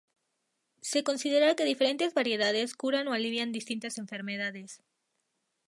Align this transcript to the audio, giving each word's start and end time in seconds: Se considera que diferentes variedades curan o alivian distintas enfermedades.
Se 0.89 1.03
considera 1.03 1.55
que 1.55 1.69
diferentes 1.71 2.15
variedades 2.15 2.73
curan 2.81 3.07
o 3.09 3.11
alivian 3.13 3.51
distintas 3.57 3.99
enfermedades. 4.03 4.81